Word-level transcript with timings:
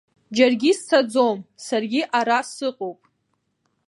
Џьаргьы 0.35 0.71
сцаӡом, 0.77 1.37
саргьы 1.65 2.01
ара 2.17 2.39
сыҟоуп. 2.51 2.99